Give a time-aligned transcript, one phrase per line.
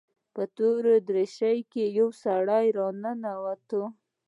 [0.33, 3.69] په توره دريشي کښې يو سړى راننوت.